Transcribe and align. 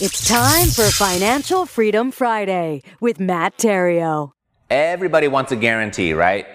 It's 0.00 0.28
time 0.28 0.68
for 0.68 0.84
Financial 0.92 1.66
Freedom 1.66 2.12
Friday 2.12 2.82
with 3.00 3.18
Matt 3.18 3.58
Theriault. 3.58 4.30
Everybody 4.70 5.26
wants 5.26 5.50
a 5.50 5.56
guarantee, 5.56 6.12
right? 6.12 6.46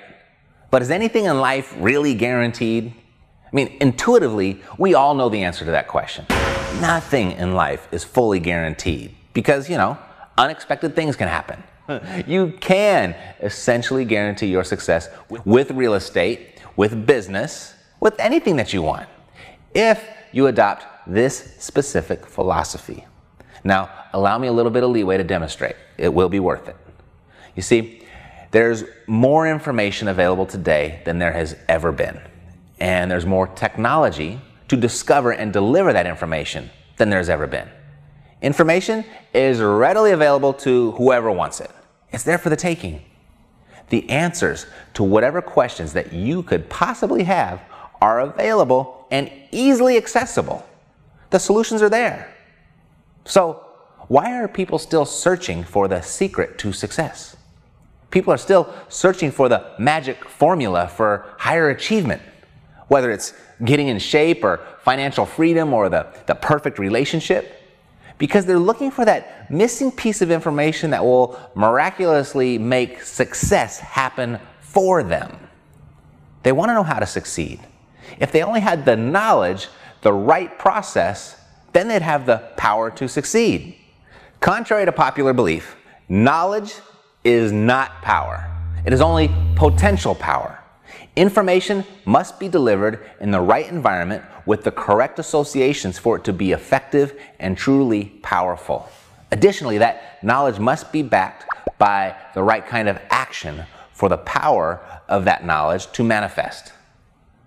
But 0.71 0.82
is 0.82 0.89
anything 0.89 1.25
in 1.25 1.42
life 1.42 1.75
really 1.78 2.14
guaranteed? 2.14 2.93
I 2.96 3.50
mean, 3.52 3.75
intuitively, 3.82 4.61
we 4.78 4.93
all 4.93 5.14
know 5.14 5.28
the 5.28 5.43
answer 5.43 5.66
to 5.66 5.71
that 5.71 5.89
question. 5.89 6.25
Nothing 6.79 7.34
in 7.34 7.54
life 7.54 7.89
is 7.92 8.06
fully 8.06 8.39
guaranteed 8.39 9.14
because, 9.34 9.70
you 9.70 9.75
know, 9.75 9.98
unexpected 10.38 10.96
things 10.96 11.18
can 11.18 11.28
happen. 11.28 11.62
You 12.25 12.54
can 12.62 13.14
essentially 13.41 14.05
guarantee 14.05 14.48
your 14.48 14.64
success 14.64 15.10
with 15.44 15.70
real 15.71 15.96
estate, 15.96 16.61
with 16.78 17.05
business, 17.05 17.74
with 18.00 18.18
anything 18.19 18.55
that 18.55 18.71
you 18.71 18.82
want, 18.82 19.10
if 19.75 20.02
you 20.32 20.47
adopt 20.47 20.86
this 21.05 21.57
specific 21.60 22.25
philosophy. 22.25 23.05
Now, 23.64 23.90
allow 24.14 24.38
me 24.38 24.48
a 24.48 24.52
little 24.52 24.72
bit 24.72 24.84
of 24.84 24.90
leeway 24.90 25.18
to 25.18 25.24
demonstrate. 25.24 25.76
It 25.98 26.14
will 26.14 26.30
be 26.30 26.40
worth 26.40 26.68
it. 26.68 26.76
You 27.56 27.62
see, 27.62 28.04
there's 28.52 28.84
more 29.08 29.48
information 29.48 30.08
available 30.08 30.46
today 30.46 31.02
than 31.06 31.20
there 31.20 31.34
has 31.34 31.56
ever 31.68 31.92
been. 31.92 32.20
And 32.80 33.09
there's 33.09 33.26
more 33.26 33.48
technology 33.48 34.39
to 34.67 34.76
discover 34.76 35.31
and 35.31 35.53
deliver 35.53 35.94
that 35.94 36.06
information 36.06 36.70
than 36.98 37.09
there's 37.09 37.30
ever 37.30 37.48
been. 37.48 37.70
Information 38.42 39.06
is 39.34 39.59
readily 39.59 40.11
available 40.11 40.53
to 40.53 40.92
whoever 40.92 41.31
wants 41.31 41.61
it. 41.61 41.72
It's 42.11 42.23
there 42.23 42.38
for 42.38 42.50
the 42.50 42.56
taking. 42.56 43.03
The 43.89 44.09
answers 44.09 44.66
to 44.95 45.03
whatever 45.03 45.42
questions 45.42 45.94
that 45.94 46.14
you 46.14 46.44
could 46.44 46.70
possibly 46.70 47.23
have 47.23 47.61
are 48.02 48.20
available 48.20 49.08
and 49.11 49.31
easily 49.52 49.98
accessible. 49.98 50.66
The 51.30 51.39
solutions 51.39 51.81
are 51.81 51.89
there. 51.89 52.33
So, 53.25 53.66
why 54.07 54.38
are 54.38 54.47
people 54.47 54.79
still 54.79 55.05
searching 55.05 55.63
for 55.63 55.88
the 55.88 56.02
secret 56.02 56.57
to 56.59 56.73
success? 56.73 57.38
People 58.11 58.33
are 58.33 58.38
still 58.38 58.73
searching 58.89 59.31
for 59.31 59.49
the 59.49 59.71
magic 59.80 60.23
formula 60.25 60.88
for 60.88 61.25
higher 61.39 61.69
achievement, 61.69 62.21
whether 62.88 63.09
it's 63.11 63.33
getting 63.63 63.88
in 63.88 63.97
shape 63.97 64.43
or 64.43 64.59
financial 64.81 65.25
freedom 65.25 65.73
or 65.73 65.89
the, 65.89 66.05
the 66.27 66.35
perfect 66.35 66.77
relationship, 66.80 67.59
because 68.17 68.45
they're 68.45 68.59
looking 68.59 68.91
for 68.91 69.05
that 69.05 69.49
missing 69.49 69.91
piece 69.91 70.21
of 70.21 70.30
information 70.30 70.91
that 70.91 71.03
will 71.03 71.39
miraculously 71.55 72.58
make 72.58 73.02
success 73.02 73.80
happen 73.80 74.39
for 74.59 75.02
them. 75.02 75.39
They 76.43 76.52
want 76.52 76.69
to 76.69 76.73
know 76.73 76.83
how 76.83 76.99
to 76.99 77.05
succeed. 77.05 77.61
If 78.19 78.31
they 78.31 78.43
only 78.43 78.59
had 78.59 78.85
the 78.85 78.97
knowledge, 78.97 79.69
the 80.02 80.13
right 80.13 80.59
process, 80.59 81.39
then 81.73 81.88
they'd 81.88 82.02
have 82.02 82.25
the 82.25 82.38
power 82.57 82.89
to 82.91 83.07
succeed. 83.07 83.75
Contrary 84.39 84.85
to 84.85 84.91
popular 84.91 85.33
belief, 85.33 85.75
knowledge 86.07 86.73
is 87.23 87.52
not 87.52 88.02
power. 88.02 88.49
It 88.85 88.93
is 88.93 89.02
only 89.02 89.31
potential 89.55 90.15
power. 90.15 90.59
Information 91.15 91.85
must 92.05 92.39
be 92.39 92.49
delivered 92.49 93.07
in 93.19 93.31
the 93.31 93.39
right 93.39 93.67
environment 93.69 94.23
with 94.45 94.63
the 94.63 94.71
correct 94.71 95.19
associations 95.19 95.97
for 95.97 96.17
it 96.17 96.23
to 96.23 96.33
be 96.33 96.52
effective 96.52 97.19
and 97.39 97.57
truly 97.57 98.05
powerful. 98.21 98.89
Additionally, 99.31 99.77
that 99.77 100.23
knowledge 100.23 100.59
must 100.59 100.91
be 100.91 101.02
backed 101.02 101.45
by 101.77 102.15
the 102.33 102.43
right 102.43 102.65
kind 102.65 102.89
of 102.89 102.99
action 103.09 103.63
for 103.93 104.09
the 104.09 104.17
power 104.17 104.81
of 105.08 105.25
that 105.25 105.45
knowledge 105.45 105.91
to 105.91 106.03
manifest. 106.03 106.73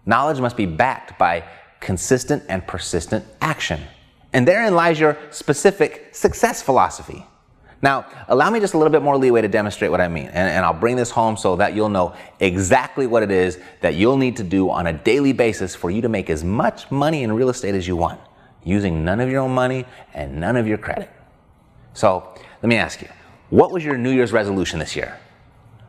Knowledge 0.04 0.40
must 0.40 0.56
be 0.56 0.66
backed 0.66 1.18
by 1.18 1.44
consistent 1.80 2.42
and 2.48 2.66
persistent 2.66 3.24
action. 3.40 3.80
And 4.36 4.46
therein 4.46 4.74
lies 4.74 5.00
your 5.00 5.16
specific 5.30 6.14
success 6.14 6.60
philosophy. 6.60 7.24
Now, 7.80 8.04
allow 8.28 8.50
me 8.50 8.60
just 8.60 8.74
a 8.74 8.76
little 8.76 8.90
bit 8.90 9.00
more 9.00 9.16
leeway 9.16 9.40
to 9.40 9.48
demonstrate 9.48 9.90
what 9.90 10.02
I 10.02 10.08
mean, 10.08 10.26
and, 10.26 10.36
and, 10.36 10.62
I'll 10.62 10.74
bring 10.74 10.94
this 10.94 11.10
home 11.10 11.38
so 11.38 11.56
that 11.56 11.74
you'll 11.74 11.88
know 11.88 12.14
exactly 12.38 13.06
what 13.06 13.22
it 13.22 13.30
is 13.30 13.58
that 13.80 13.94
you'll 13.94 14.18
need 14.18 14.36
to 14.36 14.44
do 14.44 14.68
on 14.68 14.88
a 14.88 14.92
daily 14.92 15.32
basis 15.32 15.74
for 15.74 15.90
you 15.90 16.02
to 16.02 16.10
make 16.10 16.28
as 16.28 16.44
much 16.44 16.90
money 16.90 17.22
in 17.22 17.32
real 17.32 17.48
estate 17.48 17.74
as 17.74 17.88
you 17.88 17.96
want, 17.96 18.20
using 18.62 19.06
none 19.06 19.20
of 19.20 19.30
your 19.30 19.40
own 19.40 19.52
money 19.52 19.86
and 20.12 20.38
none 20.38 20.56
of 20.58 20.66
your 20.66 20.76
credit. 20.76 21.08
So, 21.94 22.28
let 22.62 22.68
me 22.68 22.76
ask 22.76 23.00
you, 23.00 23.08
what 23.48 23.72
was 23.72 23.82
your 23.82 23.96
New 23.96 24.10
Year's 24.10 24.32
resolution 24.32 24.78
this 24.78 24.94
year? 24.94 25.18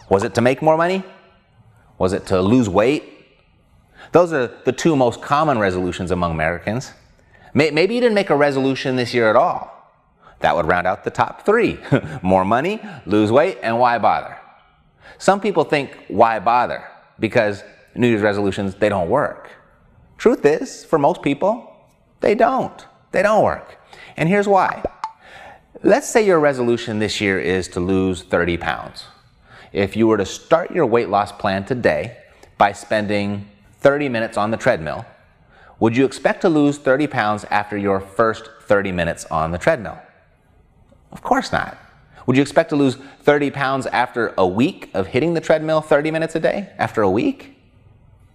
Was 0.08 0.24
it 0.24 0.34
to 0.36 0.42
make 0.42 0.62
more 0.62 0.78
money? 0.78 1.04
Was 1.98 2.14
it 2.14 2.26
to 2.28 2.42
lose 2.42 2.70
weight? 2.70 3.04
Those 4.14 4.32
are 4.32 4.48
the 4.64 4.72
two 4.72 4.96
most 4.96 5.22
common 5.22 5.60
resolutions 5.60 6.12
among 6.12 6.32
Americans. 6.32 6.94
Maybe 7.58 7.96
you 7.96 8.02
didn't 8.02 8.14
make 8.14 8.30
a 8.30 8.36
resolution 8.36 8.98
this 8.98 9.16
year 9.16 9.32
at 9.32 9.36
all. 9.36 9.74
That 10.42 10.56
would 10.56 10.68
round 10.68 10.86
out 10.86 11.04
the 11.04 11.10
top 11.10 11.44
three 11.44 11.80
more 12.22 12.46
money, 12.46 12.80
lose 13.08 13.32
weight, 13.32 13.58
and 13.64 13.80
why 13.80 13.98
bother? 13.98 14.38
Some 15.18 15.42
people 15.42 15.64
think, 15.64 16.06
why 16.08 16.38
bother? 16.38 16.88
Because 17.20 17.64
New 17.96 18.08
Year's 18.08 18.22
resolutions, 18.22 18.76
they 18.76 18.90
don't 18.90 19.10
work. 19.10 19.50
Truth 20.20 20.46
is, 20.46 20.86
for 20.86 21.00
most 21.00 21.24
people, 21.24 21.76
they 22.20 22.36
don't. 22.36 22.86
They 23.12 23.24
don't 23.24 23.44
work. 23.44 23.80
And 24.18 24.30
here's 24.30 24.48
why. 24.48 24.84
Let's 25.82 26.08
say 26.08 26.24
your 26.24 26.40
resolution 26.40 27.00
this 27.00 27.20
year 27.20 27.40
is 27.40 27.68
to 27.70 27.80
lose 27.80 28.22
30 28.22 28.58
pounds. 28.58 29.06
If 29.74 29.96
you 29.96 30.06
were 30.06 30.18
to 30.18 30.26
start 30.26 30.70
your 30.70 30.86
weight 30.86 31.10
loss 31.10 31.32
plan 31.32 31.66
today 31.66 32.18
by 32.60 32.74
spending 32.74 33.48
30 33.80 34.10
minutes 34.10 34.38
on 34.38 34.52
the 34.52 34.58
treadmill, 34.58 35.06
would 35.80 35.96
you 35.96 36.06
expect 36.06 36.42
to 36.42 36.50
lose 36.50 36.78
30 36.78 37.08
pounds 37.08 37.46
after 37.46 37.78
your 37.78 38.00
first 38.00 38.50
30 38.62 38.92
minutes 38.92 39.26
on 39.26 39.52
the 39.52 39.58
treadmill? 39.58 39.98
Of 41.12 41.22
course 41.22 41.52
not. 41.52 41.78
Would 42.26 42.36
you 42.36 42.42
expect 42.42 42.70
to 42.70 42.76
lose 42.76 42.96
30 43.22 43.52
pounds 43.52 43.86
after 43.88 44.34
a 44.38 44.46
week 44.46 44.90
of 44.94 45.08
hitting 45.08 45.34
the 45.34 45.42
treadmill 45.42 45.82
30 45.82 46.12
minutes 46.12 46.36
a 46.36 46.40
day? 46.40 46.70
After 46.78 47.02
a 47.02 47.10
week? 47.10 47.58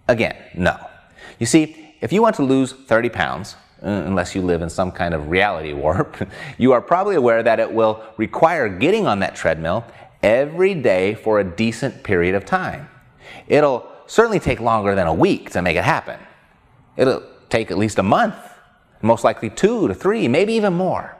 Again, 0.09 0.37
no. 0.55 0.79
You 1.39 1.47
see, 1.47 1.95
if 2.01 2.13
you 2.13 2.23
want 2.23 2.37
to 2.37 2.43
lose 2.43 2.73
30 2.73 3.11
pounds, 3.11 3.57
uh, 3.83 3.89
unless 3.89 4.35
you 4.35 4.43
live 4.43 4.63
in 4.63 4.71
some 4.71 4.93
kind 4.93 5.13
of 5.13 5.29
reality 5.29 5.73
warp, 5.75 6.17
you 6.59 6.73
are 6.73 6.81
probably 6.81 7.17
aware 7.17 7.43
that 7.43 7.61
it 7.61 7.73
will 7.73 8.03
require 8.17 8.69
getting 8.69 9.07
on 9.07 9.19
that 9.19 9.35
treadmill 9.35 9.85
every 10.23 10.75
day 10.75 11.15
for 11.15 11.41
a 11.41 11.45
decent 11.45 12.03
period 12.03 12.35
of 12.35 12.45
time. 12.45 12.89
It'll 13.49 13.87
certainly 14.07 14.39
take 14.39 14.61
longer 14.61 14.95
than 14.95 15.07
a 15.07 15.15
week 15.15 15.51
to 15.51 15.63
make 15.63 15.77
it 15.77 15.85
happen. 15.85 16.19
It'll 16.97 17.23
take 17.53 17.71
at 17.71 17.77
least 17.77 17.99
a 17.99 18.03
month, 18.03 18.35
most 19.03 19.25
likely 19.25 19.51
two 19.51 19.87
to 19.87 19.95
three, 19.95 20.27
maybe 20.27 20.55
even 20.55 20.73
more. 20.73 21.17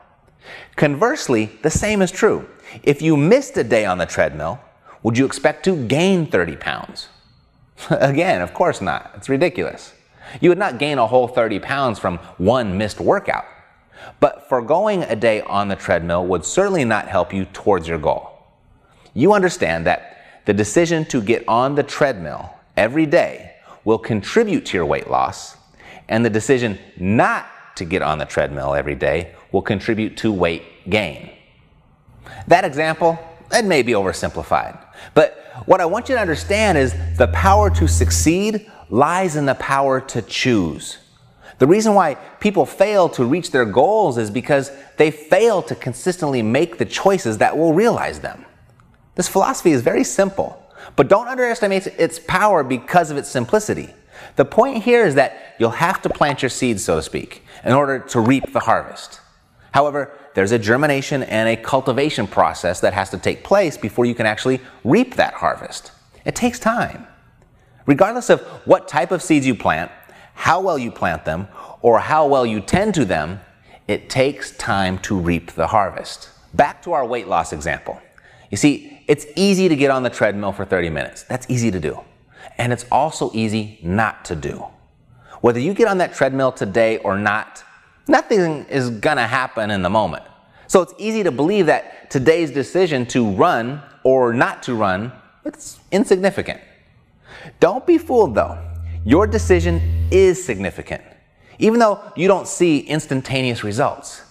Conversely, 0.77 1.51
the 1.61 1.71
same 1.71 2.01
is 2.01 2.11
true. 2.11 2.49
If 2.83 3.03
you 3.03 3.19
missed 3.19 3.57
a 3.59 3.65
day 3.65 3.85
on 3.85 3.99
the 3.99 4.07
treadmill, 4.07 4.59
would 5.03 5.19
you 5.19 5.27
expect 5.27 5.63
to 5.67 5.77
gain 5.87 6.27
30 6.27 6.57
pounds? 6.57 7.09
Again, 7.91 8.41
of 8.41 8.55
course 8.55 8.81
not. 8.81 9.13
It's 9.15 9.29
ridiculous. 9.29 9.93
You 10.41 10.49
would 10.49 10.59
not 10.59 10.79
gain 10.79 10.97
a 10.99 11.07
whole 11.07 11.29
30 11.29 11.59
pounds 11.59 11.99
from 11.99 12.17
one 12.39 12.79
missed 12.79 12.99
workout. 12.99 13.45
But 14.19 14.49
foregoing 14.49 15.03
a 15.03 15.15
day 15.15 15.43
on 15.43 15.69
the 15.69 15.77
treadmill 15.77 16.27
would 16.27 16.47
certainly 16.47 16.85
not 16.85 17.09
help 17.09 17.35
you 17.35 17.45
towards 17.45 17.87
your 17.87 17.99
goal. 17.99 18.31
You 19.13 19.35
understand 19.35 19.87
that 19.87 20.17
the 20.47 20.55
decision 20.55 21.05
to 21.07 21.21
get 21.21 21.45
on 21.47 21.75
the 21.75 21.83
treadmill 21.83 22.55
every 22.77 23.05
day 23.05 23.57
will 23.85 23.99
contribute 23.99 24.65
to 24.67 24.79
your 24.79 24.87
weight 24.87 25.11
loss, 25.11 25.57
and 26.13 26.23
the 26.23 26.31
decision 26.31 26.79
not 26.99 27.47
to 27.75 27.87
get 27.87 28.03
on 28.03 28.19
the 28.19 28.27
treadmill 28.27 28.75
every 28.75 28.95
day 28.95 29.35
will 29.51 29.63
contribute 29.63 30.15
to 30.19 30.31
weight 30.31 30.63
gain. 30.91 31.31
That 32.47 32.67
example, 32.67 33.19
that 33.49 33.65
may 33.65 33.81
be 33.81 33.93
oversimplified, 33.93 34.79
but 35.15 35.39
what 35.65 35.81
I 35.81 35.87
want 35.87 36.11
you 36.11 36.15
to 36.15 36.21
understand 36.21 36.77
is 36.77 36.95
the 37.17 37.29
power 37.29 37.71
to 37.71 37.89
succeed 37.89 38.71
lies 38.91 39.37
in 39.37 39.47
the 39.47 39.55
power 39.55 40.03
to 40.03 40.21
choose. 40.21 40.99
The 41.59 41.67
reason 41.67 41.95
why 41.95 42.17
people 42.41 42.67
fail 42.67 43.09
to 43.11 43.25
reach 43.25 43.51
their 43.51 43.65
goals 43.65 44.19
is 44.19 44.31
because 44.31 44.71
they 44.99 45.11
fail 45.11 45.63
to 45.63 45.75
consistently 45.75 46.43
make 46.43 46.77
the 46.77 46.85
choices 46.85 47.39
that 47.39 47.57
will 47.57 47.73
realize 47.73 48.21
them. 48.21 48.45
This 49.15 49.29
philosophy 49.29 49.71
is 49.71 49.81
very 49.81 50.05
simple, 50.05 50.63
but 50.95 51.09
don't 51.09 51.29
underestimate 51.29 51.87
its 51.87 52.19
power 52.19 52.63
because 52.63 53.11
of 53.11 53.17
its 53.17 53.31
simplicity. 53.31 53.95
The 54.37 54.45
point 54.45 54.83
here 54.83 55.05
is 55.05 55.15
that 55.17 55.57
you'll 55.59 55.71
have 55.71 56.03
to 56.03 56.09
plant 56.09 56.43
your 56.43 56.49
seeds, 56.49 56.85
so 56.85 56.97
to 56.97 57.03
speak, 57.03 57.45
in 57.65 57.73
order 57.73 57.99
to 57.99 58.21
reap 58.21 58.53
the 58.53 58.61
harvest. 58.61 59.21
However, 59.73 60.13
there's 60.35 60.53
a 60.53 60.59
germination 60.59 61.23
and 61.23 61.49
a 61.49 61.57
cultivation 61.57 62.27
process 62.27 62.81
that 62.81 62.95
has 62.95 63.11
to 63.11 63.19
take 63.19 63.45
place 63.45 63.77
before 63.77 64.05
you 64.05 64.15
can 64.15 64.27
actually 64.27 64.61
reap 64.85 65.17
that 65.17 65.35
harvest. 65.35 65.93
It 66.25 66.35
takes 66.35 66.59
time. 66.59 67.07
Regardless 67.87 68.31
of 68.31 68.41
what 68.65 68.89
type 68.89 69.11
of 69.11 69.23
seeds 69.23 69.47
you 69.47 69.55
plant, 69.55 69.91
how 70.35 70.61
well 70.61 70.79
you 70.79 70.91
plant 70.91 71.25
them, 71.25 71.49
or 71.81 71.99
how 71.99 72.27
well 72.27 72.47
you 72.47 72.61
tend 72.61 72.95
to 72.95 73.05
them, 73.05 73.41
it 73.89 74.09
takes 74.09 74.57
time 74.57 74.99
to 74.99 75.19
reap 75.19 75.53
the 75.53 75.67
harvest. 75.67 76.31
Back 76.55 76.83
to 76.83 76.93
our 76.93 77.05
weight 77.05 77.29
loss 77.29 77.53
example. 77.53 78.01
You 78.51 78.57
see, 78.57 79.03
it's 79.09 79.27
easy 79.37 79.69
to 79.69 79.77
get 79.77 79.91
on 79.91 80.03
the 80.03 80.11
treadmill 80.11 80.53
for 80.53 80.65
30 80.65 80.91
minutes. 80.91 81.25
That's 81.25 81.47
easy 81.51 81.71
to 81.71 81.81
do. 81.81 82.01
And 82.59 82.73
it's 82.73 82.85
also 82.91 83.31
easy 83.35 83.79
not 83.83 84.25
to 84.27 84.37
do. 84.37 84.67
Whether 85.41 85.61
you 85.61 85.75
get 85.75 85.89
on 85.89 85.99
that 85.99 86.15
treadmill 86.15 86.53
today 86.53 86.99
or 86.99 87.19
not, 87.19 87.65
nothing 88.07 88.65
is 88.67 88.91
gonna 88.91 89.27
happen 89.27 89.71
in 89.71 89.83
the 89.83 89.91
moment. 89.91 90.25
So 90.69 90.81
it's 90.83 90.95
easy 90.99 91.23
to 91.25 91.33
believe 91.33 91.67
that 91.67 92.11
today's 92.11 92.51
decision 92.51 93.07
to 93.07 93.31
run 93.31 93.83
or 94.05 94.33
not 94.33 94.63
to 94.65 94.75
run, 94.75 95.13
it's 95.45 95.81
insignificant. 95.91 96.61
Don't 97.61 97.87
be 97.87 97.99
fooled 97.99 98.35
though. 98.35 98.59
Your 99.05 99.27
decision 99.27 100.09
is 100.11 100.43
significant, 100.43 101.03
even 101.59 101.81
though 101.81 102.01
you 102.17 102.29
don't 102.29 102.47
see 102.47 102.79
instantaneous 102.79 103.65
results. 103.65 104.23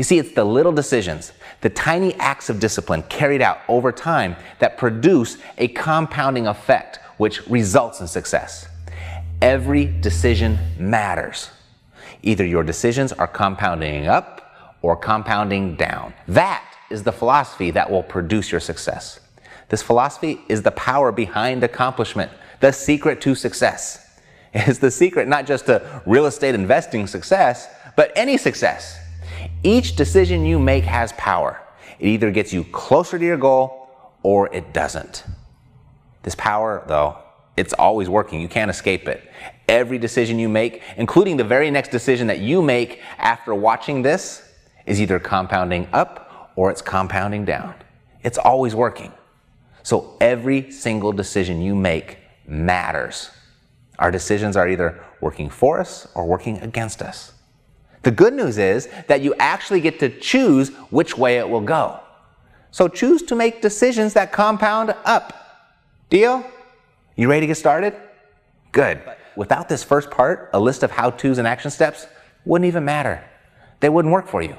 You 0.00 0.04
see, 0.04 0.18
it's 0.18 0.32
the 0.32 0.44
little 0.44 0.72
decisions, 0.72 1.30
the 1.60 1.68
tiny 1.68 2.14
acts 2.14 2.48
of 2.48 2.58
discipline 2.58 3.02
carried 3.10 3.42
out 3.42 3.60
over 3.68 3.92
time 3.92 4.34
that 4.58 4.78
produce 4.78 5.36
a 5.58 5.68
compounding 5.68 6.46
effect 6.46 7.00
which 7.18 7.46
results 7.48 8.00
in 8.00 8.08
success. 8.08 8.66
Every 9.42 9.84
decision 9.84 10.58
matters. 10.78 11.50
Either 12.22 12.46
your 12.46 12.62
decisions 12.62 13.12
are 13.12 13.26
compounding 13.26 14.06
up 14.06 14.78
or 14.80 14.96
compounding 14.96 15.76
down. 15.76 16.14
That 16.28 16.64
is 16.88 17.02
the 17.02 17.12
philosophy 17.12 17.70
that 17.72 17.90
will 17.90 18.02
produce 18.02 18.50
your 18.50 18.60
success. 18.62 19.20
This 19.68 19.82
philosophy 19.82 20.40
is 20.48 20.62
the 20.62 20.70
power 20.70 21.12
behind 21.12 21.62
accomplishment, 21.62 22.32
the 22.60 22.72
secret 22.72 23.20
to 23.20 23.34
success. 23.34 24.06
It 24.54 24.66
is 24.66 24.78
the 24.78 24.90
secret 24.90 25.28
not 25.28 25.46
just 25.46 25.66
to 25.66 26.02
real 26.06 26.24
estate 26.24 26.54
investing 26.54 27.06
success, 27.06 27.68
but 27.96 28.10
any 28.16 28.38
success. 28.38 28.98
Each 29.62 29.96
decision 29.96 30.44
you 30.44 30.58
make 30.58 30.84
has 30.84 31.12
power. 31.12 31.60
It 31.98 32.08
either 32.08 32.30
gets 32.30 32.52
you 32.52 32.64
closer 32.64 33.18
to 33.18 33.24
your 33.24 33.36
goal 33.36 33.88
or 34.22 34.52
it 34.54 34.72
doesn't. 34.72 35.24
This 36.22 36.34
power, 36.34 36.84
though, 36.86 37.18
it's 37.56 37.72
always 37.74 38.08
working. 38.08 38.40
You 38.40 38.48
can't 38.48 38.70
escape 38.70 39.08
it. 39.08 39.30
Every 39.68 39.98
decision 39.98 40.38
you 40.38 40.48
make, 40.48 40.82
including 40.96 41.36
the 41.36 41.44
very 41.44 41.70
next 41.70 41.90
decision 41.90 42.26
that 42.26 42.40
you 42.40 42.62
make 42.62 43.00
after 43.18 43.54
watching 43.54 44.02
this, 44.02 44.42
is 44.86 45.00
either 45.00 45.18
compounding 45.18 45.88
up 45.92 46.52
or 46.56 46.70
it's 46.70 46.82
compounding 46.82 47.44
down. 47.44 47.74
It's 48.22 48.38
always 48.38 48.74
working. 48.74 49.12
So 49.82 50.16
every 50.20 50.70
single 50.70 51.12
decision 51.12 51.60
you 51.62 51.74
make 51.74 52.18
matters. 52.46 53.30
Our 53.98 54.10
decisions 54.10 54.56
are 54.56 54.68
either 54.68 55.02
working 55.20 55.50
for 55.50 55.78
us 55.78 56.08
or 56.14 56.26
working 56.26 56.58
against 56.58 57.02
us. 57.02 57.32
The 58.02 58.10
good 58.10 58.32
news 58.32 58.58
is 58.58 58.88
that 59.08 59.20
you 59.20 59.34
actually 59.38 59.80
get 59.80 59.98
to 60.00 60.08
choose 60.08 60.70
which 60.90 61.18
way 61.18 61.38
it 61.38 61.48
will 61.48 61.60
go. 61.60 62.00
So 62.70 62.88
choose 62.88 63.22
to 63.22 63.34
make 63.34 63.60
decisions 63.60 64.14
that 64.14 64.32
compound 64.32 64.94
up. 65.04 65.34
Deal? 66.08 66.44
You 67.16 67.28
ready 67.28 67.42
to 67.42 67.46
get 67.48 67.56
started? 67.56 67.94
Good. 68.72 69.02
Without 69.36 69.68
this 69.68 69.82
first 69.82 70.10
part, 70.10 70.50
a 70.52 70.60
list 70.60 70.82
of 70.82 70.90
how 70.90 71.10
to's 71.10 71.38
and 71.38 71.46
action 71.46 71.70
steps 71.70 72.06
wouldn't 72.44 72.66
even 72.66 72.84
matter. 72.84 73.22
They 73.80 73.88
wouldn't 73.88 74.12
work 74.12 74.28
for 74.28 74.42
you. 74.42 74.56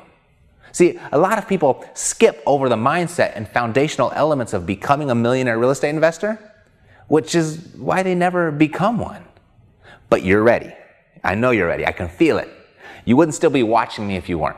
See, 0.71 0.99
a 1.11 1.17
lot 1.17 1.37
of 1.37 1.47
people 1.47 1.83
skip 1.93 2.41
over 2.45 2.69
the 2.69 2.77
mindset 2.77 3.33
and 3.35 3.47
foundational 3.47 4.11
elements 4.15 4.53
of 4.53 4.65
becoming 4.65 5.09
a 5.09 5.15
millionaire 5.15 5.57
real 5.57 5.71
estate 5.71 5.89
investor, 5.89 6.39
which 7.07 7.35
is 7.35 7.73
why 7.75 8.03
they 8.03 8.15
never 8.15 8.51
become 8.51 8.97
one. 8.97 9.23
But 10.09 10.23
you're 10.23 10.43
ready. 10.43 10.73
I 11.23 11.35
know 11.35 11.51
you're 11.51 11.67
ready. 11.67 11.85
I 11.85 11.91
can 11.91 12.07
feel 12.07 12.37
it. 12.37 12.49
You 13.05 13.15
wouldn't 13.17 13.35
still 13.35 13.49
be 13.49 13.63
watching 13.63 14.07
me 14.07 14.15
if 14.15 14.29
you 14.29 14.37
weren't. 14.37 14.57